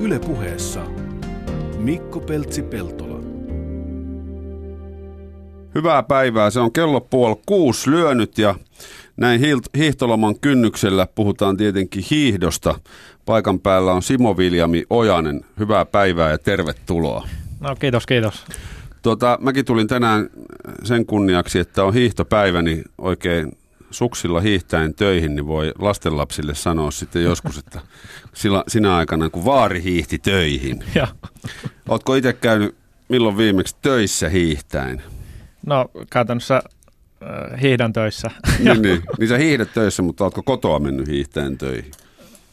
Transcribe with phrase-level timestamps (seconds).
[0.00, 0.80] Ylepuheessa
[1.78, 3.20] Mikko Peltsi-Peltola.
[5.74, 6.50] Hyvää päivää.
[6.50, 8.54] Se on kello puoli kuusi lyönyt ja
[9.16, 9.40] näin
[9.76, 12.80] hiihtoloman kynnyksellä puhutaan tietenkin hiihdosta.
[13.26, 15.44] Paikan päällä on Simo Viljami Ojanen.
[15.58, 17.28] Hyvää päivää ja tervetuloa.
[17.60, 18.44] No kiitos, kiitos.
[19.02, 20.30] Tuota, mäkin tulin tänään
[20.84, 23.57] sen kunniaksi, että on hiihtopäivä, niin oikein
[23.90, 27.80] suksilla hiihtäen töihin, niin voi lastenlapsille sanoa sitten joskus, että
[28.34, 30.84] sillä, sinä aikana kun vaari hiihti töihin.
[30.94, 31.08] Ja.
[31.88, 32.74] Oletko itse käynyt
[33.08, 35.02] milloin viimeksi töissä hiihtäen?
[35.66, 38.30] No käytännössä äh, hiihdän töissä.
[38.58, 41.90] niin, niin, niin sä hiihdät töissä, mutta oletko kotoa mennyt hiihtäen töihin?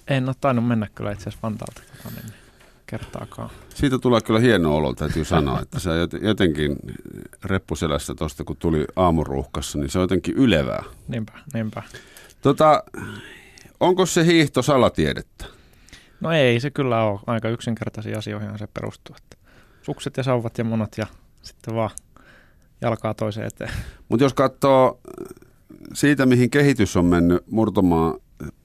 [0.07, 1.81] En ole tainnut mennä kyllä itse asiassa Vantaalta
[2.15, 2.44] niin
[2.85, 3.49] kertaakaan.
[3.69, 6.75] Siitä tulee kyllä hieno olo, täytyy sanoa, että sä jotenkin
[7.43, 10.83] reppuselässä tuosta, kun tuli aamuruuhkassa, niin se on jotenkin ylevää.
[11.07, 11.83] Niinpä, niinpä.
[12.41, 12.83] Tota,
[13.79, 15.45] onko se hiihto salatiedettä?
[16.19, 17.19] No ei se kyllä ole.
[17.27, 19.15] Aika yksinkertaisia asioihin se perustuu.
[19.17, 19.37] Että
[19.81, 21.07] sukset ja sauvat ja monat ja
[21.41, 21.89] sitten vaan
[22.81, 23.71] jalkaa toiseen eteen.
[24.09, 24.99] Mutta jos katsoo
[25.93, 28.19] siitä, mihin kehitys on mennyt murtomaan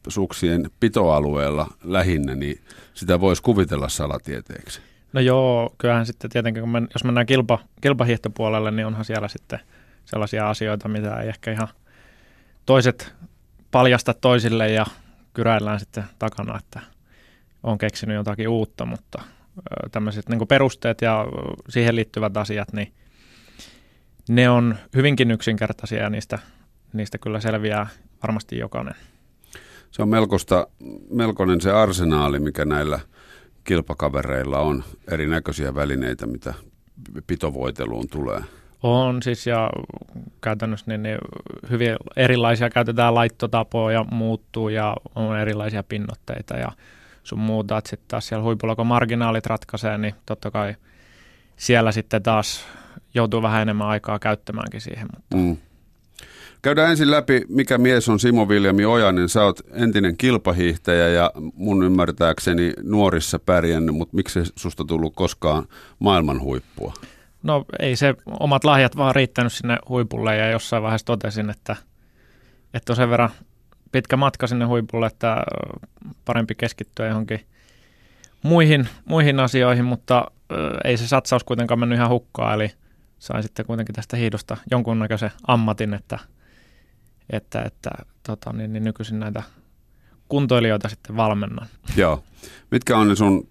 [0.08, 2.60] suksien pitoalueella lähinnä, niin
[2.94, 4.80] sitä voisi kuvitella salatieteeksi.
[5.12, 9.60] No joo, kyllähän sitten tietenkin, kun men, jos mennään kilpa, kilpahiihtopuolelle, niin onhan siellä sitten
[10.04, 11.68] sellaisia asioita, mitä ei ehkä ihan
[12.66, 13.14] toiset
[13.70, 14.86] paljasta toisille ja
[15.34, 16.80] kyräillään sitten takana, että
[17.62, 19.22] on keksinyt jotakin uutta, mutta
[19.92, 21.26] tämmöiset niin perusteet ja
[21.68, 22.92] siihen liittyvät asiat, niin
[24.28, 26.38] ne on hyvinkin yksinkertaisia ja niistä,
[26.92, 27.86] niistä kyllä selviää
[28.22, 28.94] varmasti jokainen.
[29.90, 30.66] Se on melkoista,
[31.10, 33.00] melkoinen se arsenaali, mikä näillä
[33.64, 36.54] kilpakavereilla on, erinäköisiä välineitä, mitä
[37.26, 38.40] pitovoiteluun tulee.
[38.82, 39.70] On siis ja
[40.40, 41.18] käytännössä niin, niin
[41.70, 46.72] hyvin erilaisia käytetään laittotapoja, muuttuu ja on erilaisia pinnotteita ja
[47.22, 47.82] sun muuta.
[47.86, 50.74] Sitten taas siellä huipulla, kun marginaalit ratkaisee, niin totta kai
[51.56, 52.66] siellä sitten taas
[53.14, 55.08] joutuu vähän enemmän aikaa käyttämäänkin siihen.
[55.16, 55.36] Mutta.
[55.36, 55.56] Mm.
[56.62, 59.28] Käydään ensin läpi, mikä mies on Simo Viljami Ojanen.
[59.28, 65.64] Sä oot entinen kilpahiihtäjä ja mun ymmärtääkseni nuorissa pärjännyt, mutta miksi susta tullut koskaan
[65.98, 66.94] maailman huippua?
[67.42, 71.76] No ei se omat lahjat vaan riittänyt sinne huipulle ja jossain vaiheessa totesin, että,
[72.74, 73.30] että on sen verran
[73.92, 75.36] pitkä matka sinne huipulle, että
[76.24, 77.40] parempi keskittyä johonkin
[78.42, 80.30] muihin, muihin asioihin, mutta
[80.84, 82.72] ei se satsaus kuitenkaan mennyt ihan hukkaan, eli
[83.18, 86.18] sain sitten kuitenkin tästä hiidosta jonkunnäköisen ammatin, että,
[87.30, 87.90] että, että
[88.22, 89.42] tota, niin, niin nykyisin näitä
[90.28, 91.66] kuntoilijoita sitten valmennan.
[91.96, 92.24] Joo.
[92.70, 93.48] Mitkä on ne sun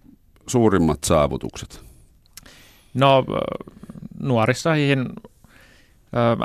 [0.47, 1.81] suurimmat saavutukset?
[2.93, 3.25] No
[4.19, 5.05] nuorissa hiihin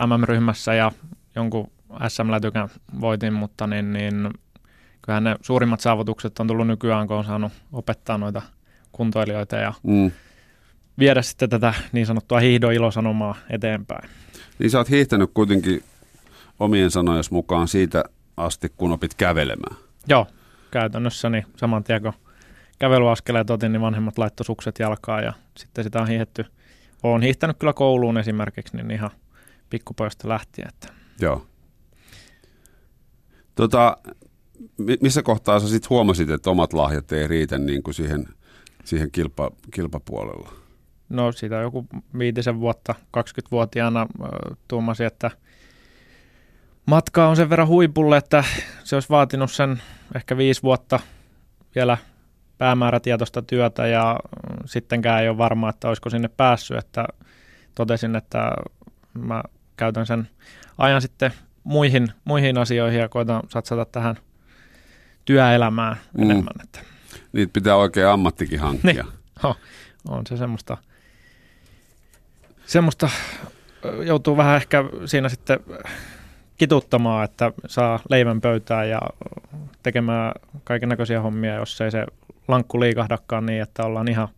[0.07, 0.93] MM-ryhmässä ja
[1.37, 1.71] jonkun
[2.09, 2.69] SM-lätykän
[3.01, 4.31] voitin, mutta niin, niin
[5.03, 8.43] kyllähän ne suurimmat saavutukset on tullut nykyään, kun on saanut opettaa noita
[8.93, 10.11] kuntoilijoita ja mm.
[10.99, 14.11] viedä sitten tätä niin sanottua hiihdoilosanomaa eteenpäin.
[14.59, 15.83] Niin sä oot hiihtänyt kuitenkin
[16.65, 18.05] omien sanojen mukaan siitä
[18.37, 19.77] asti, kun opit kävelemään.
[20.09, 20.27] Joo,
[20.71, 22.13] käytännössä niin saman tien kun
[22.79, 26.45] kävelyaskeleet otin, niin vanhemmat laittoi sukset jalkaan ja sitten sitä on hiihetty.
[27.03, 29.11] Olen hiihtänyt kyllä kouluun esimerkiksi, niin ihan
[29.71, 30.69] pikkupojasta lähtien.
[30.69, 30.89] Että.
[31.21, 31.47] Joo.
[33.55, 33.97] Tota,
[35.01, 38.27] missä kohtaa sä sitten huomasit, että omat lahjat ei riitä niin kuin siihen,
[38.85, 40.53] siihen kilpa, kilpapuolella?
[41.09, 41.87] No siitä joku
[42.19, 44.07] viitisen vuotta, 20-vuotiaana
[44.69, 45.31] tuumasin, että
[46.87, 48.45] matka on sen verran huipulle, että
[48.85, 49.83] se olisi vaatinut sen
[50.15, 51.01] ehkä viisi vuotta
[51.75, 51.99] vielä
[52.59, 54.21] päämäärätietoista työtä ja
[54.65, 57.05] sittenkään ei ole varma, että olisiko sinne päässyt, että
[57.75, 58.53] totesin, että
[59.15, 59.43] mä
[59.77, 60.29] käytän sen
[60.79, 61.33] ajan sitten
[61.65, 64.17] muihin, muihin asioihin ja koitan satsata tähän
[65.25, 66.23] työelämään mm.
[66.23, 66.55] enemmän.
[66.63, 66.81] Että.
[67.33, 68.93] Niitä pitää oikein ammattikin hankkia.
[68.93, 69.05] Niin.
[69.43, 69.57] Oh,
[70.09, 70.77] on se semmoista,
[72.67, 73.11] semmoista,
[74.07, 75.61] joutuu vähän ehkä siinä sitten
[76.65, 79.01] kituttamaan, että saa leivän pöytään ja
[79.83, 80.33] tekemään
[80.65, 82.07] kaiken näköisiä hommia, jos ei se
[82.49, 84.29] lankku liikahdakaan niin, että ollaan ihan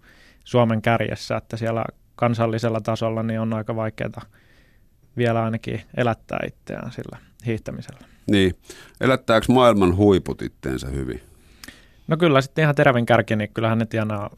[0.44, 1.84] Suomen kärjessä, että siellä
[2.16, 4.22] kansallisella tasolla niin on aika vaikeaa
[5.16, 8.00] vielä ainakin elättää itseään sillä hiihtämisellä.
[8.30, 8.54] Niin.
[9.00, 11.20] Elättääkö maailman huiput itteensä hyvin?
[12.08, 14.30] No kyllä sitten ihan terävin kärki, niin kyllähän ne tienaa,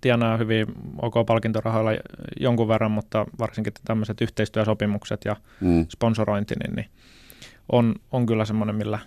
[0.00, 0.66] tienaa hyvin
[1.02, 1.90] OK-palkintorahoilla
[2.40, 5.86] jonkun verran, mutta varsinkin tämmöiset yhteistyösopimukset ja mm.
[5.88, 6.86] sponsorointi, niin, niin
[7.72, 8.98] on, on kyllä semmoinen, millä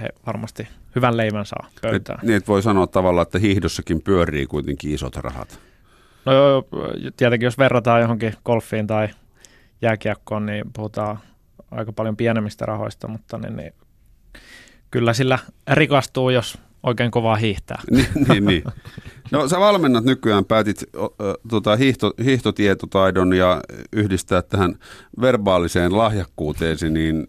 [0.00, 2.18] he varmasti hyvän leivän saa pöytään.
[2.18, 5.58] Et, niin, että voi sanoa tavallaan, että hiihdossakin pyörii kuitenkin isot rahat.
[6.24, 6.64] No joo,
[7.16, 9.08] tietenkin jos verrataan johonkin golfiin tai
[9.82, 11.18] jääkiekkoon, niin puhutaan
[11.70, 13.72] aika paljon pienemmistä rahoista, mutta niin, niin
[14.90, 15.38] kyllä sillä
[15.70, 17.82] rikastuu, jos oikein kovaa hiihtää.
[17.90, 18.62] niin, niin, niin.
[19.30, 21.08] No sä valmennat nykyään, päätit o,
[21.48, 23.60] tota, hiihto, hiihtotietotaidon ja
[23.92, 24.78] yhdistää tähän
[25.20, 27.24] verbaaliseen lahjakkuuteesi, niin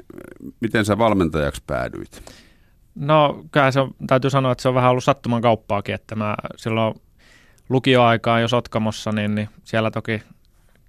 [0.60, 2.22] miten sä valmentajaksi päädyit?
[2.96, 6.36] No kyllä se on, täytyy sanoa, että se on vähän ollut sattuman kauppaakin, että mä
[6.56, 6.96] silloin
[7.70, 10.22] lukioaikaan jo Sotkamossa, niin, niin siellä toki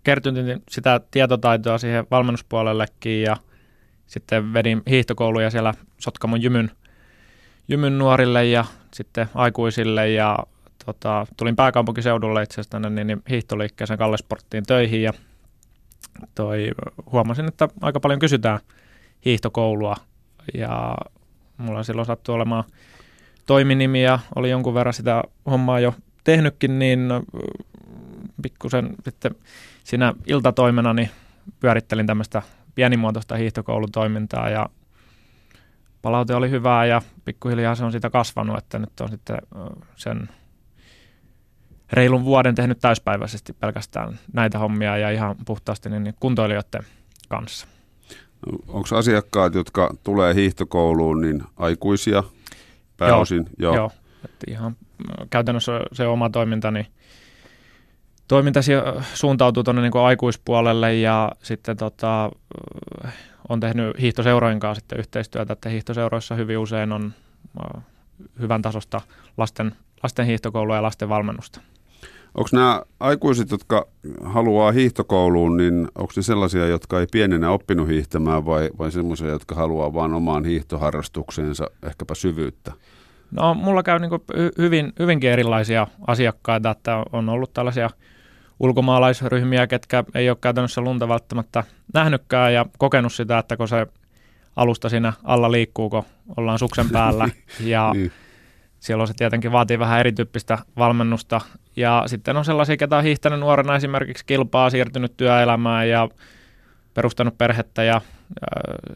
[0.05, 3.37] kertyin sitä tietotaitoa siihen valmennuspuolellekin ja
[4.07, 6.71] sitten vedin hiihtokouluja siellä Sotkamon Jymyn,
[7.69, 8.65] Jymyn nuorille ja
[8.95, 10.39] sitten aikuisille ja
[10.85, 15.13] tota, tulin pääkaupunkiseudulle itse asiassa tänne niin, niin hiihtoliikkeeseen Kallesporttiin töihin ja
[16.35, 16.71] toi,
[17.13, 18.59] huomasin, että aika paljon kysytään
[19.25, 19.97] hiihtokoulua
[20.55, 20.97] ja
[21.57, 22.65] mulla silloin sattui olemaan
[23.47, 27.09] toiminimi ja oli jonkun verran sitä hommaa jo tehnytkin, niin
[28.43, 29.35] pikkusen sitten
[29.85, 31.11] siinä iltatoimena niin
[31.61, 32.43] pyörittelin tämmöistä
[32.75, 34.69] pienimuotoista hiihtokoulutoimintaa ja
[36.07, 39.37] palaute oli hyvää ja pikkuhiljaa se on siitä kasvanut, että nyt on sitten
[39.97, 40.29] sen
[41.93, 46.83] reilun vuoden tehnyt täyspäiväisesti pelkästään näitä hommia ja ihan puhtaasti niin kuntoilijoiden
[47.29, 47.67] kanssa.
[48.69, 52.23] Onko asiakkaat, jotka tulee hiihtokouluun, niin aikuisia
[52.97, 53.47] pääosin?
[53.59, 53.77] Joo, joo.
[53.77, 53.91] joo.
[54.47, 54.77] Ihan
[55.31, 56.87] käytännössä se oma toiminta, niin
[58.29, 58.61] toiminta
[59.15, 62.31] suuntautuu tuonne niin aikuispuolelle ja sitten tota,
[63.49, 67.13] on tehnyt hiihtoseurojen kanssa sitten yhteistyötä, että hiihtoseuroissa hyvin usein on
[68.41, 69.01] hyvän tasosta
[69.37, 71.61] lasten, lasten hiihtokoulua ja lasten valmennusta.
[72.35, 73.87] Onko nämä aikuiset, jotka
[74.25, 79.55] haluaa hiihtokouluun, niin onko ne sellaisia, jotka ei pienenä oppinut hiihtämään vai, vai sellaisia, jotka
[79.55, 82.73] haluaa vain omaan hiihtoharrastukseensa ehkäpä syvyyttä?
[83.31, 84.11] No mulla käy niin
[84.59, 87.91] hyvin, hyvinkin erilaisia asiakkaita, että on ollut tällaisia
[88.61, 91.65] ulkomaalaisryhmiä, ketkä ei ole käytännössä lunta välttämättä
[91.95, 93.87] nähnytkään ja kokenut sitä, että kun se
[94.57, 96.03] alusta siinä alla liikkuu, kun
[96.37, 97.29] ollaan suksen päällä
[97.61, 98.13] ja niin
[98.81, 101.41] Silloin se tietenkin vaatii vähän erityyppistä valmennusta.
[101.77, 106.09] Ja sitten on sellaisia, ketä on hiihtänyt nuorena esimerkiksi kilpaa, siirtynyt työelämään ja
[106.95, 108.01] perustanut perhettä ja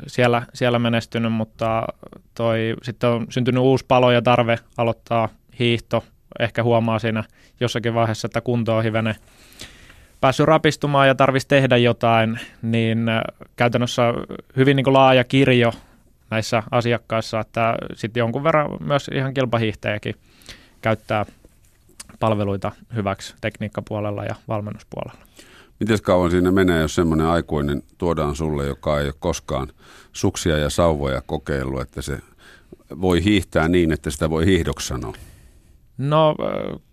[0.07, 1.83] siellä, siellä menestynyt, mutta
[2.35, 5.29] toi, sitten on syntynyt uusi palo ja tarve aloittaa
[5.59, 6.05] hiihto.
[6.39, 7.25] Ehkä huomaa siinä
[7.61, 9.15] jossakin vaiheessa, että kunto on hivenen
[10.21, 13.07] päässyt rapistumaan ja tarvitsisi tehdä jotain, niin
[13.57, 14.03] käytännössä
[14.57, 15.73] hyvin niin kuin laaja kirjo
[16.31, 20.15] näissä asiakkaissa, että sitten jonkun verran myös ihan kilpahiihtäjäkin
[20.83, 21.27] käyttää
[22.21, 25.21] palveluita hyväksi tekniikkapuolella ja valmennuspuolella.
[25.81, 29.69] Miten kauan siinä menee, jos semmoinen aikuinen tuodaan sulle, joka ei ole koskaan
[30.13, 32.19] suksia ja sauvoja kokeillut, että se
[33.01, 35.15] voi hiihtää niin, että sitä voi hiihdoksi sanoa?
[36.09, 36.35] No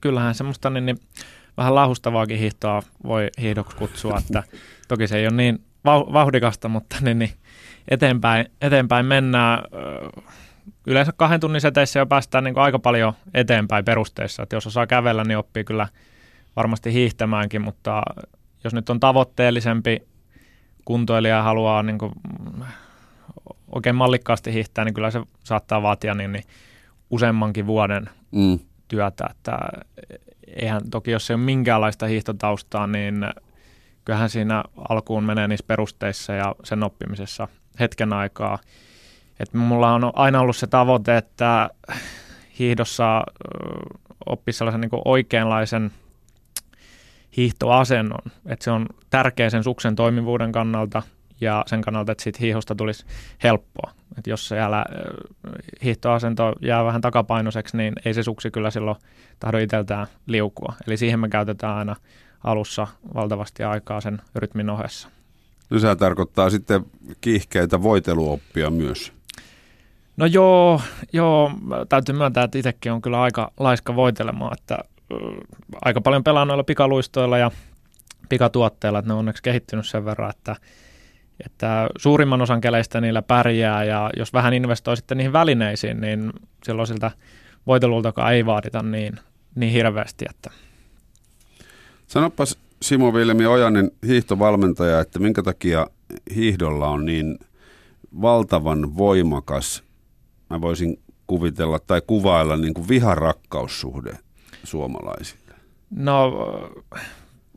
[0.01, 0.99] kyllähän semmoista niin, niin
[1.57, 4.43] vähän lahustavaakin hiihtoa voi hiihdoksi kutsua, että
[4.87, 7.31] toki se ei ole niin vauhdikasta, mutta niin, niin
[7.87, 9.63] eteenpäin, eteenpäin mennään.
[10.87, 14.43] Yleensä kahden tunnin seteissä jo päästään niin aika paljon eteenpäin perusteissa.
[14.43, 15.87] Että jos osaa kävellä, niin oppii kyllä
[16.55, 18.01] varmasti hiihtämäänkin, mutta
[18.63, 20.01] jos nyt on tavoitteellisempi
[20.85, 22.11] kuntoilija ja haluaa niin kuin
[23.75, 26.43] oikein mallikkaasti hiihtää, niin kyllä se saattaa vaatia niin, niin
[27.09, 28.59] useammankin vuoden mm.
[28.87, 29.27] Työtä.
[29.31, 29.57] Että
[30.47, 33.25] eihän toki, jos ei ole minkäänlaista hiihtotaustaa, niin
[34.05, 37.47] kyllähän siinä alkuun menee niissä perusteissa ja sen oppimisessa
[37.79, 38.59] hetken aikaa.
[39.39, 41.69] Et mulla on aina ollut se tavoite, että
[42.59, 43.23] hiihdossa
[44.25, 45.91] oppisi sellaisen niin oikeanlaisen
[47.37, 48.31] hiihtoasennon.
[48.45, 51.03] Että se on tärkeä sen suksen toimivuuden kannalta
[51.41, 53.05] ja sen kannalta, että siitä hiihosta tulisi
[53.43, 53.91] helppoa.
[54.17, 54.85] Et jos siellä
[55.83, 58.97] hiihtoasento jää vähän takapainoiseksi, niin ei se suksi kyllä silloin
[59.39, 60.73] tahdo itseltään liukua.
[60.87, 61.95] Eli siihen me käytetään aina
[62.43, 65.09] alussa valtavasti aikaa sen rytmin ohessa.
[65.69, 66.85] Lisää tarkoittaa sitten
[67.21, 69.13] kiihkeitä voiteluoppia myös.
[70.17, 70.81] No joo,
[71.13, 71.51] joo,
[71.89, 74.77] täytyy myöntää, että itsekin on kyllä aika laiska voitelemaan, että
[75.85, 77.51] aika paljon pelaan noilla pikaluistoilla ja
[78.29, 80.55] pikatuotteilla, että ne on onneksi kehittynyt sen verran, että,
[81.45, 86.87] että suurimman osan keleistä niillä pärjää ja jos vähän investoi sitten niihin välineisiin, niin silloin
[86.87, 87.11] siltä
[87.67, 89.19] voitelultakaan ei vaadita niin,
[89.55, 90.25] niin hirveästi.
[90.29, 90.51] Että.
[92.07, 95.87] Sanopas Simo Vilmi Ojanen, hiihtovalmentaja, että minkä takia
[96.35, 97.39] hiihdolla on niin
[98.21, 99.83] valtavan voimakas,
[100.49, 104.17] mä voisin kuvitella tai kuvailla niin kuin viharakkaussuhde
[104.63, 105.53] suomalaisille?
[105.89, 106.31] No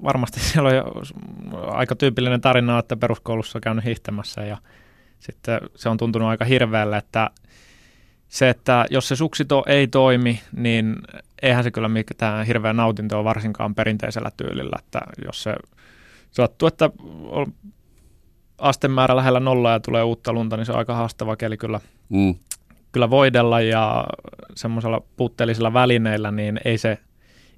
[0.02, 4.56] varmasti siellä on aika tyypillinen tarina, että peruskoulussa on käynyt hiihtämässä ja
[5.20, 7.30] sitten se on tuntunut aika hirveälle, että
[8.28, 10.96] se, että jos se suksito ei toimi, niin
[11.42, 15.54] eihän se kyllä mitään hirveä nautintoa varsinkaan perinteisellä tyylillä, että jos se
[16.30, 16.90] sattuu, että
[17.22, 17.52] on
[18.58, 22.34] astemäärä lähellä nollaa ja tulee uutta lunta, niin se on aika haastava keli kyllä mm.
[22.92, 24.04] kyllä voidella ja
[24.54, 26.98] semmoisella puutteellisilla välineillä, niin ei se,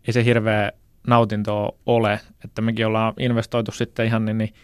[0.07, 0.73] ei se hirveä
[1.07, 2.21] nautintoa ole.
[2.45, 4.55] Että mekin ollaan investoitu sitten ihan niin, niin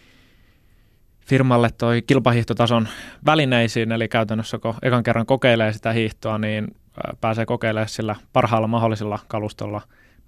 [1.27, 2.89] firmalle toi kilpahiihtotason
[3.27, 6.69] välineisiin, eli käytännössä kun ekan kerran kokeilee sitä hiihtoa, niin
[7.21, 9.81] pääsee kokeilemaan sillä parhaalla mahdollisella kalustolla,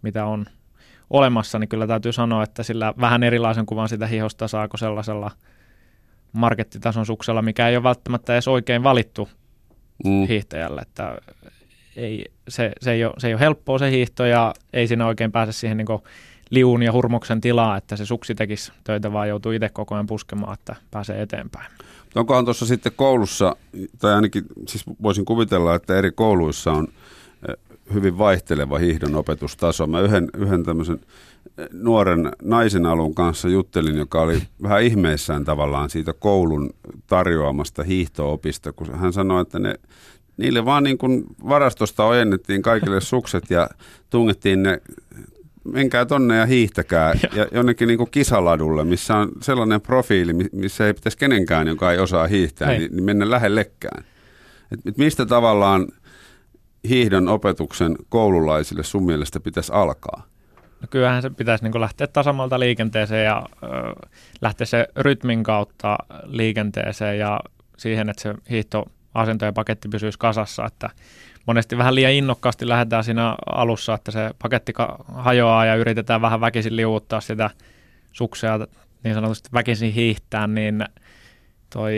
[0.03, 0.47] mitä on
[1.11, 5.31] olemassa, niin kyllä täytyy sanoa, että sillä vähän erilaisen kuvan sitä hihosta saako sellaisella
[6.33, 9.29] markettitason suksella, mikä ei ole välttämättä edes oikein valittu
[10.05, 10.27] mm.
[10.27, 11.19] hiihtäjälle, että
[11.97, 15.33] ei, se, se, ei ole, se ei ole helppoa se hiihto ja ei siinä oikein
[15.33, 15.87] pääse siihen niin
[16.51, 20.55] liun ja hurmoksen tilaa, että se suksi tekisi töitä, vaan joutuu itse koko ajan puskemaan,
[20.55, 21.73] että pääsee eteenpäin.
[22.15, 23.57] Onkohan tuossa sitten koulussa,
[23.99, 26.89] tai ainakin siis voisin kuvitella, että eri kouluissa on
[27.49, 27.57] eh,
[27.95, 29.87] hyvin vaihteleva hiihdon opetustaso.
[29.87, 31.01] Mä yhden, yhden tämmöisen
[31.59, 36.71] eh, nuoren naisen alun kanssa juttelin, joka oli vähän ihmeissään tavallaan siitä koulun
[37.07, 39.75] tarjoamasta hiihtoopista, kun hän sanoi, että ne,
[40.41, 43.69] niille vaan niin kuin varastosta ojennettiin kaikille sukset ja
[44.11, 44.81] tungettiin ne
[45.65, 50.95] menkää tonne ja hiihtäkää ja jonnekin niin kuin kisaladulle, missä on sellainen profiili, missä ei
[50.95, 54.05] pitäisi kenenkään, joka ei osaa hiihtää, niin, niin mennä lähellekään.
[54.73, 55.87] Et, et mistä tavallaan
[56.89, 60.27] hiihdon opetuksen koululaisille sun mielestä pitäisi alkaa?
[60.81, 63.67] No kyllähän se pitäisi niin lähteä tasamalta liikenteeseen ja ö,
[64.43, 67.41] lähteä se rytmin kautta liikenteeseen ja
[67.77, 68.35] siihen, että se
[69.15, 70.91] hiihtoasento ja paketti pysyisi kasassa, että
[71.47, 74.73] monesti vähän liian innokkaasti lähdetään siinä alussa, että se paketti
[75.15, 77.51] hajoaa ja yritetään vähän väkisin liuuttaa sitä
[78.13, 78.59] suksea
[79.05, 80.85] niin sanotusti väkisin hiihtää, niin
[81.71, 81.95] toi,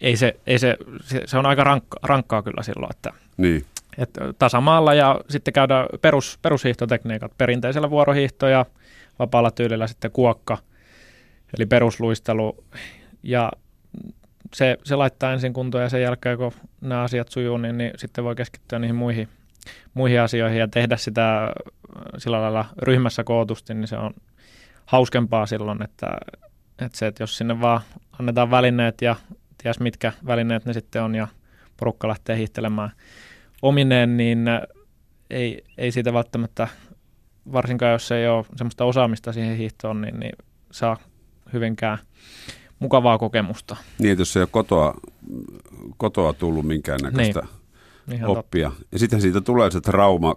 [0.00, 0.76] ei se, ei se,
[1.24, 3.64] se, on aika rankka, rankkaa kyllä silloin, että niin.
[3.98, 8.66] että tasamaalla ja sitten käydä perus, perushiihtotekniikat, perinteisellä vuorohiihto ja
[9.18, 10.58] vapaalla tyylillä sitten kuokka,
[11.58, 12.64] eli perusluistelu
[13.22, 13.52] ja
[14.56, 18.24] se, se laittaa ensin kuntoon ja sen jälkeen, kun nämä asiat sujuu, niin, niin sitten
[18.24, 19.28] voi keskittyä niihin muihin,
[19.94, 21.50] muihin asioihin ja tehdä sitä äh,
[22.18, 24.14] sillä lailla ryhmässä kootusti, niin se on
[24.86, 26.06] hauskempaa silloin, että,
[26.78, 27.80] että se, että jos sinne vaan
[28.18, 29.16] annetaan välineet ja
[29.62, 31.28] ties mitkä välineet ne sitten on ja
[31.76, 32.90] porukka lähtee hiihtelemään
[33.62, 34.60] omineen, niin äh,
[35.30, 36.68] ei, ei siitä välttämättä,
[37.52, 40.36] varsinkaan jos ei ole semmoista osaamista siihen hiihtoon, niin, niin
[40.70, 40.96] saa
[41.52, 41.98] hyvinkään
[42.78, 43.76] mukavaa kokemusta.
[43.98, 44.94] Niin, jos ei ole kotoa,
[45.96, 47.40] kotoa tullut minkäännäköistä
[48.06, 48.26] niin.
[48.26, 48.70] oppia.
[48.70, 48.84] Totta.
[48.92, 50.34] Ja sitten siitä tulee se trauma,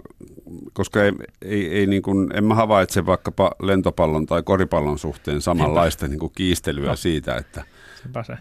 [0.74, 6.08] koska ei, ei, ei niin kuin, en mä havaitse vaikkapa lentopallon tai koripallon suhteen samanlaista
[6.08, 6.96] niin kuin kiistelyä no.
[6.96, 7.64] siitä, että...
[8.04, 8.38] Sepä se.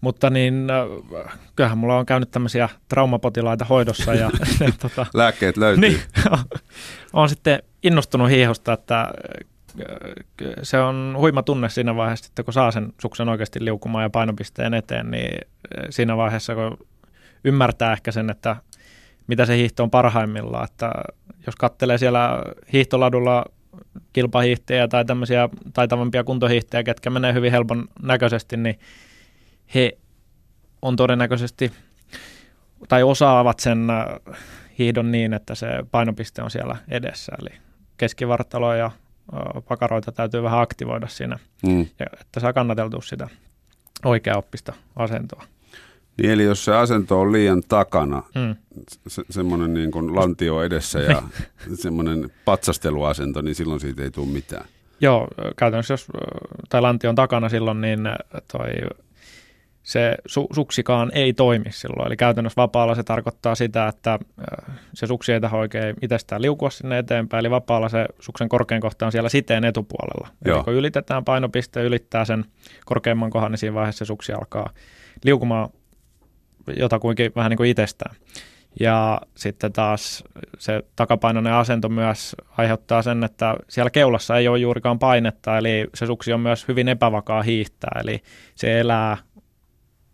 [0.00, 4.14] Mutta niin, äh, kyllähän mulla on käynyt tämmöisiä traumapotilaita hoidossa.
[4.14, 4.30] Ja,
[4.82, 5.80] tota, Lääkkeet löytyy.
[5.80, 6.00] Niin,
[7.12, 9.08] on sitten innostunut hiihosta, että
[10.62, 14.74] se on huima tunne siinä vaiheessa, että kun saa sen suksen oikeasti liukumaan ja painopisteen
[14.74, 15.40] eteen, niin
[15.90, 16.78] siinä vaiheessa, kun
[17.44, 18.56] ymmärtää ehkä sen, että
[19.26, 20.92] mitä se hiihto on parhaimmillaan, että
[21.46, 23.44] jos kattelee siellä hiihtoladulla
[24.12, 28.78] kilpahiihtäjä tai tämmöisiä taitavampia kuntohiihtäjä, ketkä menee hyvin helpon näköisesti, niin
[29.74, 29.98] he
[30.82, 31.72] on todennäköisesti
[32.88, 33.88] tai osaavat sen
[34.78, 37.58] hiihdon niin, että se painopiste on siellä edessä, eli
[37.96, 38.90] keskivartalo ja
[39.68, 41.80] pakaroita täytyy vähän aktivoida siinä, mm.
[41.80, 43.28] ja, että saa kannateltua sitä
[44.04, 45.44] oikea-oppista asentoa.
[46.18, 48.56] Niin eli jos se asento on liian takana, mm.
[49.08, 51.22] se, semmoinen niin kuin lantio edessä ja
[51.82, 54.64] semmoinen patsasteluasento, niin silloin siitä ei tule mitään.
[55.00, 56.06] Joo, käytännössä jos,
[56.68, 58.00] tai lantio on takana silloin, niin
[58.52, 58.70] toi
[59.82, 62.06] se su- suksikaan ei toimi silloin.
[62.06, 66.70] Eli käytännössä vapaalla se tarkoittaa sitä, että äh, se suksi ei taho oikein itsestään liukua
[66.70, 67.40] sinne eteenpäin.
[67.40, 70.28] Eli vapaalla se suksen korkein kohta on siellä siteen etupuolella.
[70.44, 70.56] Joo.
[70.56, 72.44] Eli kun ylitetään painopiste, ylittää sen
[72.84, 74.70] korkeimman kohan, niin siinä vaiheessa se suksi alkaa
[75.24, 75.68] liukumaan
[76.76, 78.16] jotakuinkin vähän niin kuin itsestään.
[78.80, 80.24] Ja sitten taas
[80.58, 86.06] se takapainoinen asento myös aiheuttaa sen, että siellä keulassa ei ole juurikaan painetta, eli se
[86.06, 88.22] suksi on myös hyvin epävakaa hiihtää, eli
[88.54, 89.16] se elää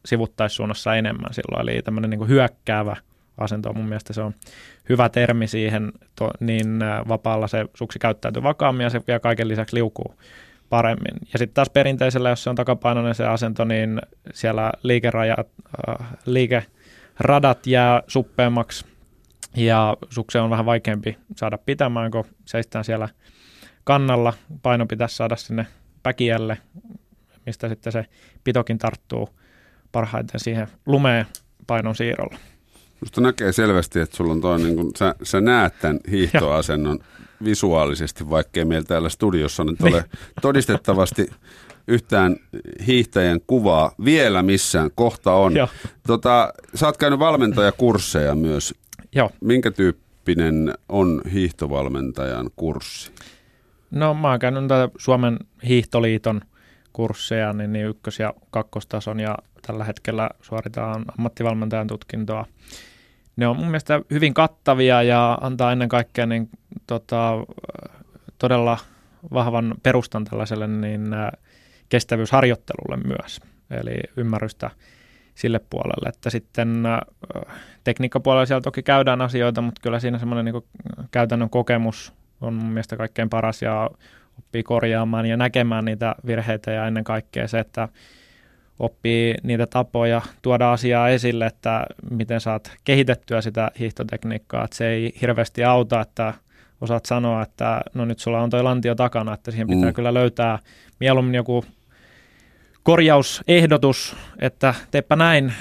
[0.04, 2.96] sivuttaissuunnassa enemmän silloin, eli tämmöinen niin hyökkäävä
[3.38, 4.34] asento mun mielestä se on
[4.88, 9.76] hyvä termi siihen, to, niin vapaalla se suksi käyttäytyy vakaammin ja se vielä kaiken lisäksi
[9.76, 10.14] liukuu
[10.70, 11.14] paremmin.
[11.32, 14.00] Ja sitten taas perinteisellä, jos se on takapainoinen se asento, niin
[14.34, 15.48] siellä liikerajat,
[15.88, 18.84] äh, liikeradat jää suppeammaksi
[19.56, 23.08] ja sukse on vähän vaikeampi saada pitämään, kun seistään siellä
[23.84, 24.32] kannalla.
[24.62, 25.66] Paino pitäisi saada sinne
[26.02, 26.58] päkiälle,
[27.46, 28.04] mistä sitten se
[28.44, 29.37] pitokin tarttuu
[29.92, 31.26] parhaiten siihen lumeen
[31.66, 32.38] painon siirrolla.
[33.00, 36.98] Musta näkee selvästi, että sulla on toi, niin kun, sä, sä näet tämän hiihtoasennon
[37.44, 40.04] visuaalisesti, vaikkei meillä täällä studiossa nyt ole
[40.42, 41.30] todistettavasti
[41.88, 42.36] yhtään
[42.86, 44.90] hiihtäjän kuvaa vielä missään.
[44.94, 45.56] Kohta on.
[45.56, 45.68] Joo.
[46.06, 48.74] Tota, sä oot käynyt valmentajakursseja myös.
[49.14, 49.30] Joo.
[49.40, 53.12] Minkä tyyppinen on hiihtovalmentajan kurssi?
[53.90, 54.64] No mä oon käynyt
[54.98, 56.40] Suomen hiihtoliiton
[56.92, 62.46] kursseja, niin, niin ykkös- ja kakkostason ja tällä hetkellä suoritetaan ammattivalmentajan tutkintoa.
[63.36, 66.48] Ne on mun mielestä hyvin kattavia ja antaa ennen kaikkea niin,
[66.86, 67.32] tota,
[68.38, 68.78] todella
[69.32, 71.32] vahvan perustan tällaiselle niin, ä,
[71.88, 73.40] kestävyysharjoittelulle myös,
[73.70, 74.70] eli ymmärrystä
[75.34, 77.00] sille puolelle, että sitten ä,
[77.84, 80.64] tekniikkapuolella siellä toki käydään asioita, mutta kyllä siinä semmoinen niin
[81.10, 83.90] käytännön kokemus on mun mielestä kaikkein paras ja
[84.38, 87.88] oppii korjaamaan ja näkemään niitä virheitä ja ennen kaikkea se, että
[88.78, 95.12] oppii niitä tapoja tuoda asiaa esille, että miten saat kehitettyä sitä hiihtotekniikkaa, että se ei
[95.20, 96.34] hirveästi auta, että
[96.80, 99.94] osaat sanoa, että no nyt sulla on toi lantio takana, että siihen pitää Mm.
[99.94, 100.58] kyllä löytää
[101.00, 101.64] mieluummin joku
[102.82, 105.52] korjausehdotus, että teepä näin,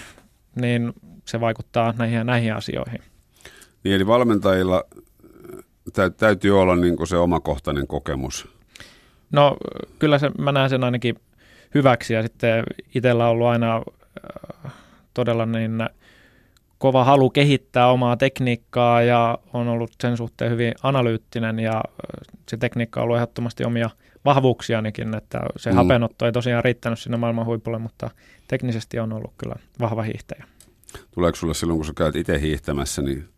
[0.62, 0.94] niin
[1.26, 3.00] se vaikuttaa näihin ja näihin asioihin.
[3.84, 4.84] Niin, eli valmentajilla
[5.94, 8.57] tä- täytyy olla niin se omakohtainen kokemus.
[9.32, 9.58] No
[10.00, 11.16] kyllä se, mä näen sen ainakin
[11.76, 12.64] hyväksi ja sitten
[12.96, 14.72] itsellä on ollut aina äh,
[15.14, 15.90] todella niin
[16.78, 21.84] kova halu kehittää omaa tekniikkaa ja on ollut sen suhteen hyvin analyyttinen ja äh,
[22.50, 23.90] se tekniikka on ollut ehdottomasti omia
[24.26, 25.76] vahvuuksianikin, että se mm.
[25.76, 28.10] hapenotto ei tosiaan riittänyt sinne maailman huipulle, mutta
[28.48, 30.46] teknisesti on ollut kyllä vahva hiihtäjä.
[31.12, 33.30] Tuleeko sulle silloin, kun sä käyt itse hiihtämässä, niin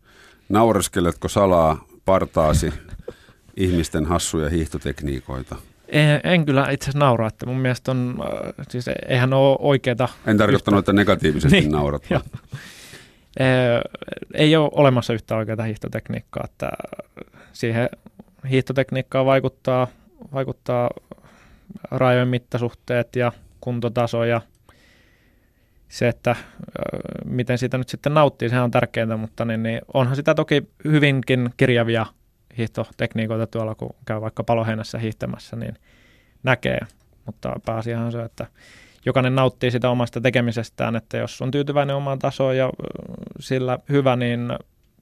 [0.48, 2.72] naureskeletko salaa partaasi
[3.56, 5.56] ihmisten hassuja hiihtotekniikoita?
[5.90, 10.08] En, en kyllä itse asiassa naura, että mun mielestä on, äh, siis eihän ole oikeita
[10.26, 12.08] En tarkoittanut, että negatiivisesti Niin, naurat.
[13.40, 13.46] Ee,
[14.34, 16.70] ei ole olemassa yhtä oikeaa hiihtotekniikkaa, että
[17.52, 17.88] siihen
[18.50, 19.86] hiihtotekniikkaan vaikuttaa,
[20.32, 20.90] vaikuttaa
[21.90, 24.40] rajojen mittasuhteet ja kuntotaso ja
[25.88, 30.16] se, että ö, miten siitä nyt sitten nauttii, sehän on tärkeintä, mutta niin, niin onhan
[30.16, 32.06] sitä toki hyvinkin kirjavia
[32.60, 35.74] hiihtotekniikoita tuolla, kun käy vaikka paloheinässä hiihtämässä, niin
[36.42, 36.78] näkee,
[37.26, 38.46] mutta pääasiahan on se, että
[39.06, 42.70] jokainen nauttii sitä omasta tekemisestään, että jos on tyytyväinen omaan tasoon ja
[43.40, 44.40] sillä hyvä, niin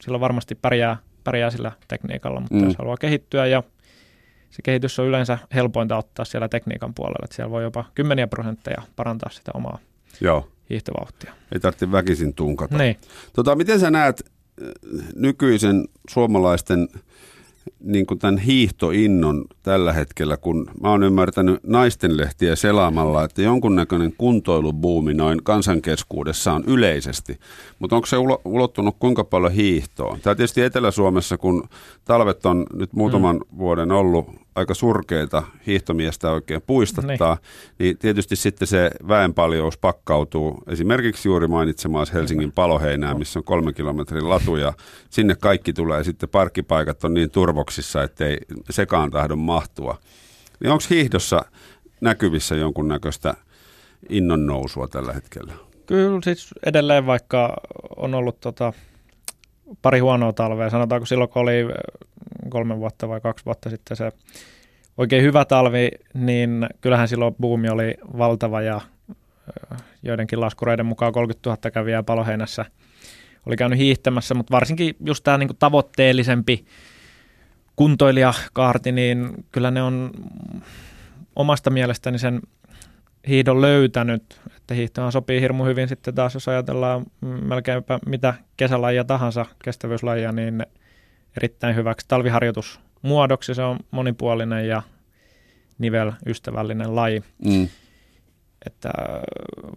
[0.01, 2.64] silloin varmasti pärjää, pärjää sillä tekniikalla, mutta Mm.
[2.64, 3.62] jos haluaa kehittyä ja
[4.51, 8.83] se kehitys on yleensä helpointa ottaa siellä tekniikan puolella, että siellä voi jopa kymmeniä prosentteja
[8.97, 9.79] parantaa sitä omaa
[10.21, 11.33] Joo, hiihtovauhtia.
[11.53, 12.79] ei tarvitse väkisin tunkata.
[12.79, 12.97] Niin.
[13.33, 14.33] Tota, miten sä näet
[15.14, 16.88] nykyisen suomalaisten
[17.81, 25.14] niin kuin tämän hiihtoinnon tällä hetkellä, kun mä oon ymmärtänyt naistenlehtiä selaamalla, että jonkunnäköinen kuntoilubuumi
[25.14, 27.38] noin kansankeskuudessa on yleisesti.
[27.78, 30.20] Mutta onko se ulo- ulottunut kuinka paljon hiihtoon?
[30.20, 31.68] Tämä tietysti Etelä-Suomessa, kun
[32.04, 33.59] talvet on nyt muutaman mm.
[33.59, 34.26] vuoden ollut
[34.59, 37.79] aika surkeita hiihtomiestä oikein puistattaa, niin.
[37.79, 44.29] niin tietysti sitten se väenpaljous pakkautuu esimerkiksi juuri mainitsemaan Helsingin paloheinää, missä on kolme kilometrin
[44.29, 44.73] latu ja
[45.11, 48.38] sinne kaikki tulee sitten parkkipaikat on niin turvoksissa, ettei
[48.71, 49.99] sekaan tahdo mahtua.
[50.61, 51.44] Niin onko hiihdossa
[52.01, 53.35] näkyvissä jonkunnäköistä
[54.09, 55.53] innon nousua tällä hetkellä?
[55.87, 57.57] Kyllä siis edelleen vaikka
[57.97, 58.73] on ollut tota,
[59.83, 61.74] pari huonoa talvea, sanotaanko silloin kun oli ö,
[62.48, 64.12] kolme vuotta vai kaksi vuotta sitten se
[64.96, 71.50] oikein hyvä talvi, niin kyllähän silloin buumi oli valtava ja ö, joidenkin laskureiden mukaan 30
[71.50, 72.64] 000 kävijää paloheinässä
[73.48, 76.64] oli käynyt hiihtämässä, mutta varsinkin just tämä niinku tavoitteellisempi
[77.76, 80.11] kuntoilijakaarti, niin kyllä ne on
[81.37, 82.40] omasta mielestäni sen
[83.28, 89.46] hiihdon löytänyt, että hiihtohan sopii hirmu hyvin sitten taas, jos ajatellaan melkeinpä mitä kesälajia tahansa
[89.64, 90.66] kestävyyslajia, niin
[91.37, 93.54] erittäin hyväksi talviharjoitusmuodoksi.
[93.54, 94.83] Se on monipuolinen ja
[95.78, 97.22] nivel-ystävällinen laji.
[97.44, 97.68] Mm.
[98.66, 98.90] Että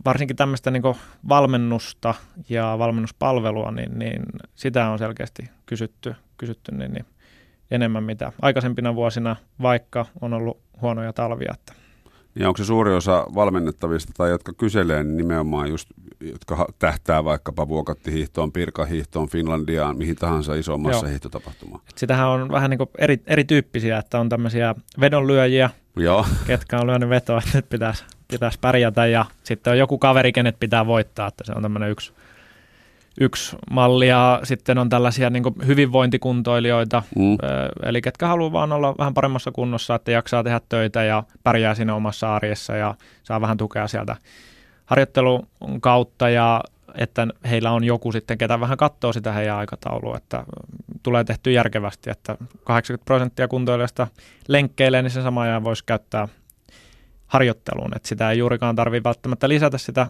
[0.06, 0.84] varsinkin tämmöistä niin
[1.30, 2.14] valmennusta
[2.50, 4.24] ja valmennuspalvelua, niin, niin
[4.56, 7.06] sitä on selkeästi kysytty, kysytty niin, niin
[7.72, 11.54] enemmän mitä aikaisempina vuosina, vaikka on ollut huonoja talvia.
[11.54, 11.81] Että
[12.36, 15.90] Ja onko se suuri osa valmennettavista tai jotka kyselee, niin nimenomaan just,
[16.22, 21.10] jotka tähtää vaikkapa vuokattihiihtoon, pirkahiihtoon, Finlandiaan, mihin tahansa isommassa Joo.
[21.10, 21.82] hiihtotapahtumaan?
[21.90, 26.88] Et sitähän on vähän niin kuin eri, erityyppisiä, että on tämmöisiä vedonlyöjiä, Joo, ketkä on
[26.88, 31.28] lyönyt vetoa, että nyt pitäisi, pitäisi pärjätä ja sitten on joku kaveri, kenet pitää voittaa,
[31.28, 32.14] että se on tämmöinen yksi,
[33.20, 37.38] yksi malli ja sitten on tällaisia niin hyvinvointikuntoilijoita, mm.
[37.84, 41.96] eli ketkä haluaa vaan olla vähän paremmassa kunnossa, että jaksaa tehdä töitä ja pärjää siinä
[41.96, 44.16] omassa arjessa ja saa vähän tukea sieltä
[44.86, 45.48] harjoittelun
[45.82, 46.64] kautta ja
[46.96, 50.44] että heillä on joku sitten, ketä vähän katsoo sitä heidän aikataulua, että
[51.04, 54.08] tulee tehty järkevästi, että 80 prosenttia kuntoilijoista
[54.48, 56.28] lenkkeilee, niin sen sama ajan voisi käyttää
[57.28, 60.08] harjoitteluun, että sitä ei juurikaan tarvitse välttämättä lisätä sitä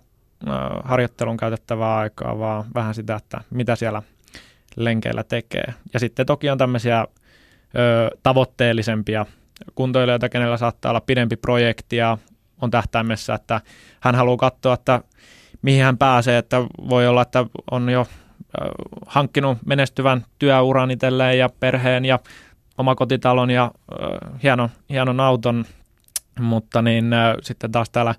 [0.83, 4.01] harjoittelun käytettävää aikaa, vaan vähän sitä, että mitä siellä
[4.75, 5.73] lenkeillä tekee.
[5.93, 9.25] Ja sitten toki on tämmöisiä ö, tavoitteellisempia
[9.75, 12.17] kuntoilijoita, kenellä saattaa olla pidempi projekti ja
[12.61, 13.61] on tähtäimessä, että
[13.99, 15.01] hän haluaa katsoa, että
[15.61, 16.57] mihin hän pääsee, että
[16.89, 18.07] voi olla, että on jo
[19.05, 22.19] hankkinut menestyvän työuran itselleen ja perheen ja
[22.77, 23.71] omakotitalon ja
[24.43, 25.65] hienon, hienon auton,
[26.39, 27.05] mutta niin
[27.41, 28.15] sitten taas täällä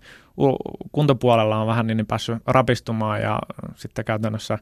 [0.92, 3.38] kuntopuolella on vähän niin päässyt rapistumaan ja
[3.76, 4.58] sitten käytännössä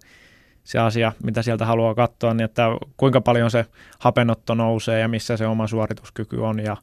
[0.64, 3.66] se asia, mitä sieltä haluaa katsoa, niin että kuinka paljon se
[3.98, 6.76] hapenotto nousee ja missä se oma suorituskyky on ja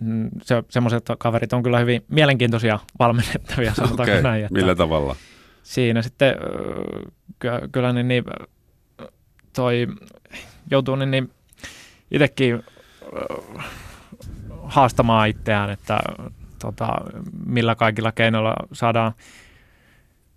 [0.00, 4.22] mm, se, semmoiset kaverit on kyllä hyvin mielenkiintoisia valmennettavia, sanotaanko okay.
[4.22, 4.44] näin.
[4.44, 5.16] Että millä tavalla?
[5.62, 6.34] Siinä sitten
[7.72, 8.24] kyllä niin, niin
[9.56, 9.86] toi
[10.70, 11.30] joutuu niin, niin
[12.10, 12.62] itsekin
[14.62, 16.00] haastamaan itseään, että
[16.62, 16.88] tota,
[17.46, 19.12] millä kaikilla keinoilla saadaan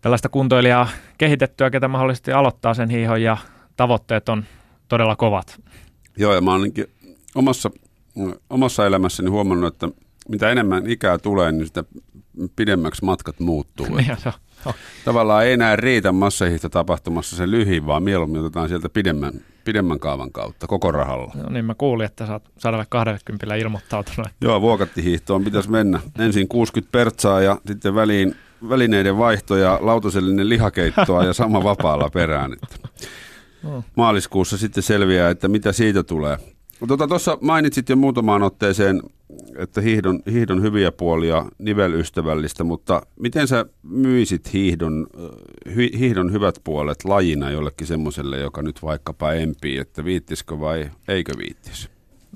[0.01, 3.37] tällaista kuntoilijaa kehitettyä, ketä mahdollisesti aloittaa sen hiihon ja
[3.75, 4.45] tavoitteet on
[4.87, 5.61] todella kovat.
[6.17, 6.61] Joo, ja mä oon
[7.35, 7.71] omassa,
[8.49, 9.89] omassa elämässäni huomannut, että
[10.29, 11.83] mitä enemmän ikää tulee, niin sitä
[12.55, 13.87] pidemmäksi matkat muuttuu.
[14.65, 14.73] On.
[15.05, 16.13] Tavallaan ei enää riitä
[16.71, 19.33] tapahtumassa se lyhin, vaan mieluummin otetaan sieltä pidemmän,
[19.65, 21.31] pidemmän kaavan kautta, koko rahalla.
[21.35, 24.27] No niin, mä kuulin, että sä oot 120 ilmoittautunut.
[24.41, 25.99] Joo, vuokattihiihtoon pitäisi mennä.
[26.19, 28.35] Ensin 60 pertsaa ja sitten väliin
[28.69, 32.53] välineiden vaihto ja lautasellinen lihakeittoa ja sama vapaalla perään.
[32.53, 32.89] Että
[33.95, 36.37] maaliskuussa sitten selviää, että mitä siitä tulee.
[36.87, 39.01] Tuossa tota, mainitsit jo muutamaan otteeseen,
[39.57, 45.07] että hiihdon, hiihdon hyviä puolia, nivelystävällistä, mutta miten sä myisit hiihdon,
[45.75, 51.33] hi, hiihdon hyvät puolet lajina jollekin semmoiselle, joka nyt vaikkapa empii, että viittisikö vai eikö
[51.37, 51.89] viittis?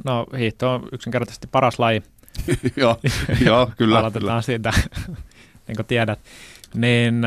[0.05, 2.03] No hiihto on yksinkertaisesti paras laji.
[2.75, 2.97] joo,
[3.45, 3.97] joo, kyllä.
[3.99, 4.41] Aloitetaan kyllä.
[4.41, 4.73] siitä
[5.67, 6.19] niin kuin tiedät,
[6.73, 7.21] niin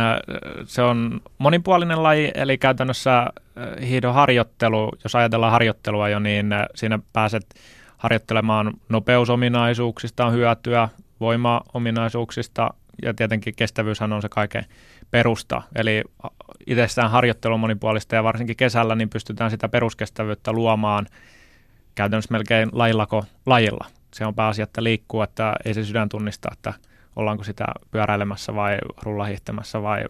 [0.65, 3.27] se on monipuolinen laji, eli käytännössä
[3.89, 7.55] hiidon harjoittelu, jos ajatellaan harjoittelua jo, niin siinä pääset
[8.03, 10.89] harjoittelemaan nopeusominaisuuksista on hyötyä,
[11.21, 14.65] voimaominaisuuksista ja tietenkin kestävyyshän on se kaiken
[15.11, 15.63] perusta.
[15.75, 16.03] Eli
[16.67, 21.07] itsessään harjoittelu on monipuolista ja varsinkin kesällä niin pystytään sitä peruskestävyyttä luomaan
[21.95, 23.87] käytännössä melkein lajillako lajilla.
[24.15, 26.75] Se on pääasia, että liikkuu, että ei se sydän tunnista, että–
[27.17, 30.05] ollaanko sitä pyöräilemässä vai rullahiihtämässä vai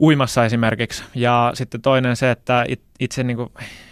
[0.00, 1.04] uimassa esimerkiksi.
[1.14, 2.64] Ja sitten toinen se, että
[3.00, 3.48] itse niin kuin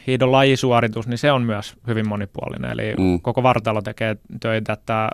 [0.07, 2.71] hiidon lajisuoritus, niin se on myös hyvin monipuolinen.
[2.71, 3.21] Eli mm.
[3.21, 5.09] koko vartalo tekee töitä, että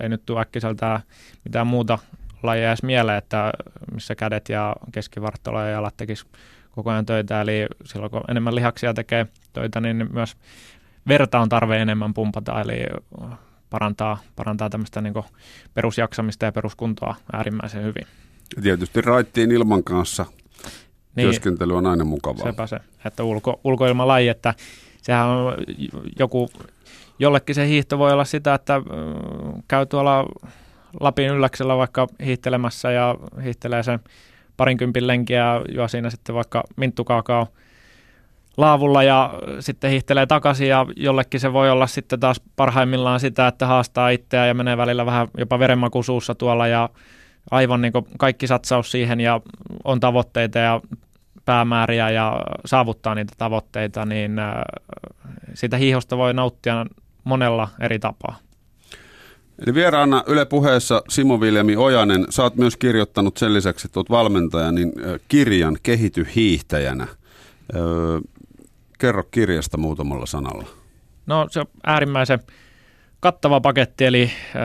[0.00, 1.00] ei nyt tule äkkiseltään
[1.44, 1.98] mitään muuta
[2.42, 3.52] lajia edes mieleen, että
[3.94, 6.26] missä kädet ja keskivartalo ja jalat tekisi
[6.70, 7.40] koko ajan töitä.
[7.40, 10.36] Eli silloin kun enemmän lihaksia tekee töitä, niin myös
[11.08, 12.60] verta on tarve enemmän pumpata.
[12.60, 12.86] Eli
[13.70, 15.14] parantaa, parantaa tämmöistä niin
[15.74, 18.06] perusjaksamista ja peruskuntoa äärimmäisen hyvin.
[18.62, 20.26] Tietysti raittiin ilman kanssa
[21.16, 22.42] niin, työskentely on aina mukavaa.
[22.42, 24.54] Sepä se, että ulko, ulkoilmalaji, että
[25.02, 25.54] sehän on
[26.18, 26.50] joku,
[27.18, 28.82] jollekin se hiihto voi olla sitä, että
[29.68, 30.26] käy tuolla
[31.00, 34.00] Lapin ylläksellä vaikka hiihtelemässä ja hiihtelee sen
[34.56, 37.48] parinkympin lenkiä ja juo siinä sitten vaikka minttukaakao
[38.56, 43.66] laavulla ja sitten hiihtelee takaisin ja jollekin se voi olla sitten taas parhaimmillaan sitä, että
[43.66, 46.88] haastaa itseä ja menee välillä vähän jopa verenmaku suussa tuolla ja
[47.50, 49.40] aivan niin kaikki satsaus siihen ja
[49.84, 50.80] on tavoitteita ja
[51.44, 54.54] päämääriä ja saavuttaa niitä tavoitteita, niin äh,
[55.54, 56.86] sitä hiihosta voi nauttia
[57.24, 58.38] monella eri tapaa.
[59.66, 64.10] Eli vieraana Yle puheessa Simo Viljami Ojanen, sä oot myös kirjoittanut sen lisäksi, että oot
[64.10, 67.06] valmentaja, niin äh, kirjan Kehity hiihtäjänä.
[68.98, 70.64] Kerro kirjasta muutamalla sanalla.
[71.26, 72.38] No se on äärimmäisen
[73.20, 74.58] kattava paketti, eli ö,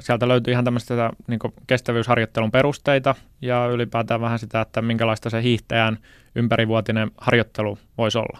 [0.00, 5.98] sieltä löytyy ihan tämmöistä niin kestävyysharjoittelun perusteita ja ylipäätään vähän sitä, että minkälaista se hiihtäjän
[6.34, 8.38] ympärivuotinen harjoittelu voisi olla.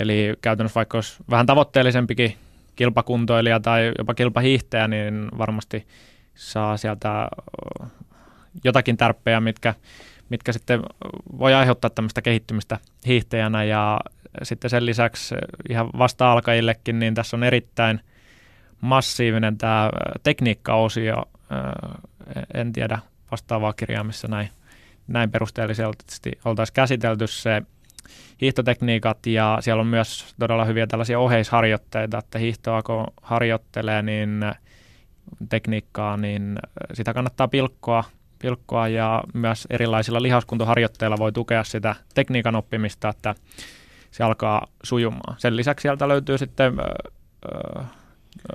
[0.00, 2.36] Eli käytännössä vaikka olisi vähän tavoitteellisempikin
[2.76, 5.86] kilpakuntoilija tai jopa kilpahiihtäjä, niin varmasti
[6.34, 7.28] saa sieltä
[8.64, 9.74] jotakin tärppejä, mitkä,
[10.28, 10.82] mitkä sitten
[11.38, 14.00] voi aiheuttaa tämmöistä kehittymistä hiihtäjänä ja
[14.42, 15.34] sitten sen lisäksi
[15.68, 18.00] ihan vasta-alkajillekin, niin tässä on erittäin
[18.80, 19.90] massiivinen tämä
[20.22, 21.24] tekniikkaosio.
[22.54, 22.98] En tiedä
[23.30, 24.48] vastaavaa kirjaa, missä näin,
[25.08, 27.62] näin perusteellisesti oltaisiin käsitelty se
[28.40, 34.44] hiihtotekniikat ja siellä on myös todella hyviä tällaisia oheisharjoitteita, että hiihtoa kun harjoittelee, niin
[35.48, 36.58] tekniikkaa, niin
[36.94, 38.04] sitä kannattaa pilkkoa
[38.38, 43.34] pilkkoa ja myös erilaisilla lihaskuntoharjoitteilla voi tukea sitä tekniikan oppimista, että
[44.10, 45.34] se alkaa sujumaan.
[45.38, 46.72] Sen lisäksi sieltä löytyy sitten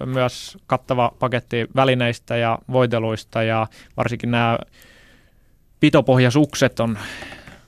[0.06, 3.68] myös kattava paketti välineistä ja voiteluista ja
[3.98, 4.60] varsinkin nämä
[5.80, 6.98] pitopohjasukset on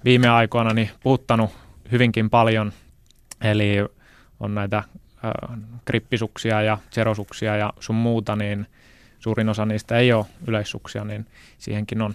[0.05, 1.51] viime aikoina niin puhuttanut
[1.91, 2.73] hyvinkin paljon.
[3.41, 3.75] Eli
[4.39, 8.67] on näitä ö, krippisuksia ja serosuksia ja sun muuta, niin
[9.19, 11.25] suurin osa niistä ei ole yleissuksia, niin
[11.57, 12.13] siihenkin on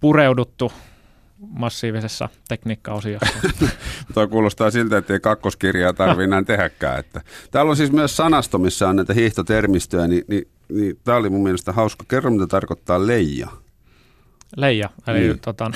[0.00, 0.72] pureuduttu
[1.48, 3.34] massiivisessa tekniikkaosiossa.
[4.14, 6.98] Tuo kuulostaa siltä, että ei kakkoskirjaa tarvitse enää tehdäkään.
[6.98, 7.20] Että.
[7.50, 11.42] Täällä on siis myös sanasto, missä on näitä hiihtotermistöjä, niin, niin, niin tämä oli mun
[11.42, 12.04] mielestä hauska.
[12.08, 13.48] Kerro, mitä tarkoittaa leija.
[14.56, 15.38] Leija, eli niin.
[15.38, 15.70] tota,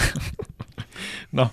[1.33, 1.51] no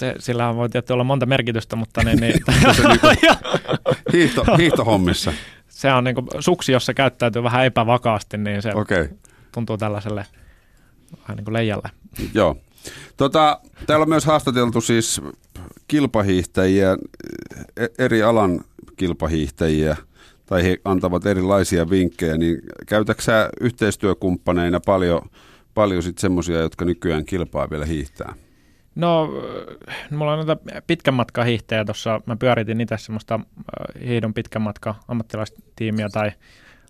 [0.00, 2.34] se, sillä voi tietysti olla monta merkitystä, mutta niin, niin
[4.12, 5.32] hiihto, hiihtohommissa.
[5.68, 9.08] Se on niin kuin, suksi, jos se käyttäytyy vähän epävakaasti, niin se okay.
[9.52, 10.26] tuntuu tällaiselle
[11.22, 11.90] vähän niin kuin leijalle.
[12.34, 12.56] Joo.
[13.16, 15.20] Tota, täällä on myös haastateltu siis
[15.88, 16.96] kilpahiihtäjiä,
[17.76, 18.60] e, eri alan
[18.96, 19.96] kilpahiihtäjiä,
[20.46, 25.22] tai he antavat erilaisia vinkkejä, niin käytäksä yhteistyökumppaneina paljon,
[25.74, 28.34] paljon sitten semmoisia, jotka nykyään kilpaa vielä hiihtää?
[28.94, 29.30] No,
[30.10, 32.20] mulla on noita pitkän matkan hiihtäjä tuossa.
[32.26, 36.32] Mä pyöritin itse semmoista äh, hiidon pitkän matka ammattilaistiimiä tai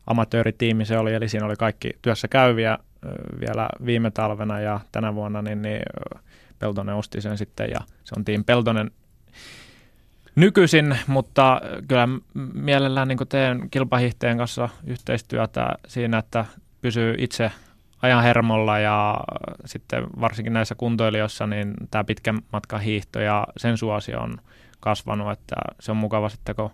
[0.06, 2.78] amatööritiimi se oli, eli siinä oli kaikki työssä käyviä
[3.40, 5.82] vielä viime talvena ja tänä vuonna, niin, niin
[6.58, 8.90] Peltonen osti sen sitten ja se on Team Peltonen
[10.34, 12.08] nykyisin, mutta kyllä
[12.54, 16.44] mielellään niin teen kilpahiihteen kanssa yhteistyötä siinä, että
[16.80, 17.52] pysyy itse
[18.02, 19.20] ajan hermolla ja
[19.64, 24.38] sitten varsinkin näissä kuntoilijoissa niin tämä pitkän matkan hiihto ja sen suosio on
[24.80, 26.70] kasvanut, että se on mukava sitten, kun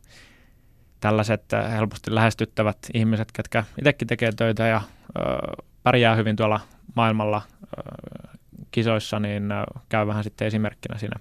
[1.00, 4.80] tällaiset helposti lähestyttävät ihmiset, ketkä itsekin tekee töitä ja
[5.84, 6.60] pärjää hyvin tuolla
[6.96, 7.42] maailmalla
[8.70, 9.42] kisoissa, niin
[9.88, 11.20] käy vähän sitten esimerkkinä siinä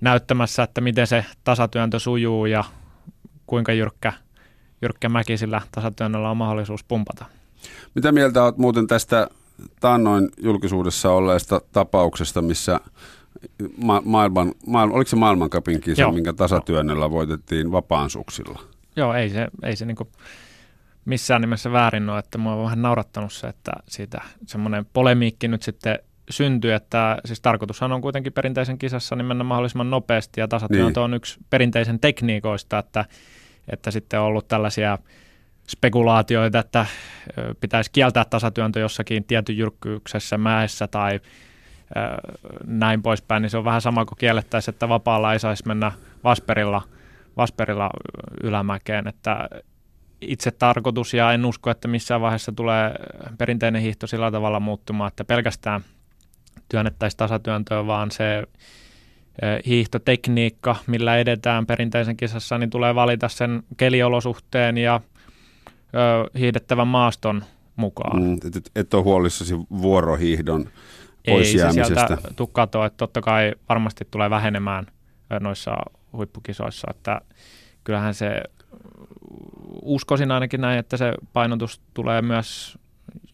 [0.00, 2.64] näyttämässä, että miten se tasatyöntö sujuu ja
[3.46, 4.12] kuinka jyrkkä,
[4.82, 7.24] jyrkkä mäki sillä tasatyönnöllä on mahdollisuus pumpata.
[7.94, 9.28] Mitä mieltä olet muuten tästä
[9.80, 12.80] taannoin julkisuudessa olleesta tapauksesta, missä
[13.76, 16.12] ma- maailman, maailman, oliko se maailmankapin kisa, Joo.
[16.12, 18.60] minkä tasatyönnöllä voitettiin vapaan suksilla?
[18.96, 20.08] Joo, ei se, ei se niinku
[21.04, 25.62] missään nimessä väärin ole, että mua on vähän naurattanut se, että siitä semmoinen polemiikki nyt
[25.62, 25.98] sitten
[26.30, 31.04] syntyy, että siis tarkoitushan on kuitenkin perinteisen kisassa niin mennä mahdollisimman nopeasti ja tasatyöntö niin.
[31.04, 33.04] on yksi perinteisen tekniikoista, että,
[33.68, 34.98] että sitten on ollut tällaisia
[35.68, 36.86] spekulaatioita, että
[37.60, 41.20] pitäisi kieltää tasatyöntö jossakin tietyn jyrkkyyksessä mäessä tai
[42.66, 45.92] näin poispäin, niin se on vähän sama kuin kiellettäisiin, että vapaalla ei saisi mennä
[46.24, 46.82] Vasperilla,
[47.36, 47.90] Vasperilla
[48.42, 49.48] ylämäkeen, että
[50.20, 52.94] itse tarkoitus ja en usko, että missään vaiheessa tulee
[53.38, 55.80] perinteinen hiihto sillä tavalla muuttumaan, että pelkästään
[56.68, 58.44] työnnettäisiin tasatyöntöä, vaan se
[59.66, 65.00] hiihtotekniikka, millä edetään perinteisen kisassa, niin tulee valita sen keliolosuhteen ja
[65.94, 67.44] ö, hiihdettävän maaston
[67.76, 68.22] mukaan.
[68.22, 70.68] Mm, et, et, et ole huolissasi vuorohiihdon
[71.26, 72.00] pois Ei jäämisestä.
[72.00, 74.86] se sieltä tuu katoa, että totta kai varmasti tulee vähenemään
[75.40, 75.76] noissa
[76.12, 77.20] huippukisoissa, että
[77.84, 78.42] kyllähän se
[79.82, 82.78] uskoisin ainakin näin, että se painotus tulee myös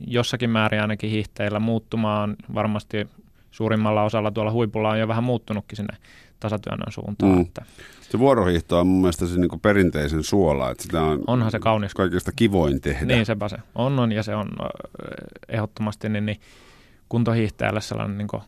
[0.01, 2.37] jossakin määrin ainakin hiihteillä muuttumaan.
[2.55, 3.09] Varmasti
[3.51, 5.97] suurimmalla osalla tuolla huipulla on jo vähän muuttunutkin sinne
[6.41, 7.33] tasatyönnön suuntaan.
[7.33, 7.41] Mm.
[7.41, 7.65] Että.
[8.01, 11.95] Se vuorohiihto on mun mielestä se niin perinteisen suola, että sitä on Onhan se kaunis.
[11.95, 13.07] kaikista kivoin tehdä.
[13.07, 14.49] Niin sepä se on, on ja se on
[15.49, 16.41] ehdottomasti niin, niin
[17.09, 18.43] kuntohiihtäjälle sellainen niin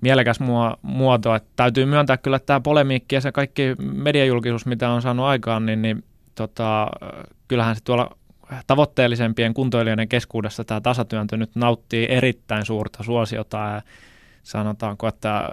[0.00, 0.38] mielekäs
[0.82, 1.34] muoto.
[1.34, 5.66] Että täytyy myöntää kyllä, että tämä polemiikki ja se kaikki mediajulkisuus, mitä on saanut aikaan,
[5.66, 6.04] niin, niin
[6.34, 6.88] tota,
[7.48, 8.16] kyllähän se tuolla
[8.66, 13.82] tavoitteellisempien kuntoilijoiden keskuudessa tämä tasatyöntö nyt nauttii erittäin suurta suosiota ja
[14.42, 15.48] sanotaanko, että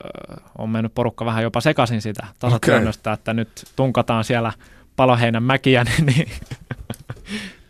[0.57, 3.13] on mennyt porukka vähän jopa sekaisin sitä tasatyönnöstä, okay.
[3.13, 4.53] että nyt tunkataan siellä
[4.95, 6.29] paloheinän mäkiä niin, niin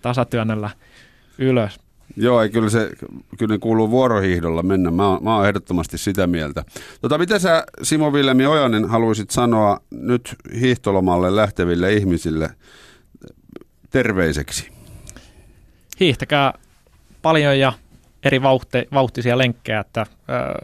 [0.02, 0.70] tasatyönnöllä
[1.38, 1.80] ylös.
[2.18, 2.92] Joo, ei, kyllä, se,
[3.38, 4.92] kyllä ne kuuluu vuorohiihdolla mennä.
[4.92, 6.64] Mä, oon, mä oon ehdottomasti sitä mieltä.
[7.02, 12.50] Tota, mitä sä Simo Villemi Ojanen haluaisit sanoa nyt hiihtolomalle lähteville ihmisille
[13.92, 14.72] terveiseksi?
[16.00, 16.54] Hiihtäkää
[17.22, 17.74] paljon ja
[18.24, 20.56] eri vauhte, vauhtisia lenkkejä, että ää,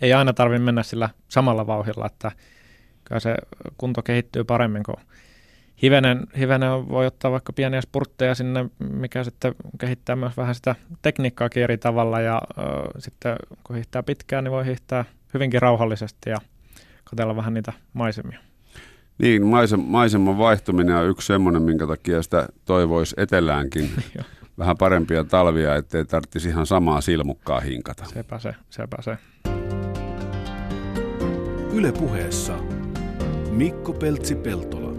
[0.00, 2.32] ei aina tarvitse mennä sillä samalla vauhilla, että
[3.04, 3.34] kyllä se
[3.78, 4.96] kunto kehittyy paremmin, kun
[5.82, 11.62] hivenen, hivenen voi ottaa vaikka pieniä spurtteja sinne, mikä sitten kehittää myös vähän sitä tekniikkaakin
[11.62, 12.64] eri tavalla ja ää,
[12.98, 16.38] sitten kun hiihtää pitkään, niin voi hiihtää hyvinkin rauhallisesti ja
[17.04, 18.51] katsella vähän niitä maisemia.
[19.22, 23.90] Niin, maisem, maiseman vaihtuminen on yksi semmoinen, minkä takia sitä toivoisi eteläänkin
[24.58, 28.04] vähän parempia talvia, ettei tarvitsisi ihan samaa silmukkaa hinkata.
[28.04, 29.18] Sepä se, sepä se.
[31.72, 32.58] Yle puheessa
[33.50, 34.91] Mikko Peltsi-Peltola.